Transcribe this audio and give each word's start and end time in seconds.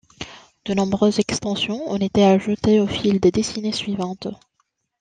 De 0.65 0.73
nombreuses 0.73 1.19
extensions 1.19 1.87
ont 1.91 1.99
été 1.99 2.23
ajoutées 2.25 2.79
au 2.79 2.87
fil 2.87 3.19
des 3.19 3.29
décennies 3.29 3.71
suivantes. 3.71 4.29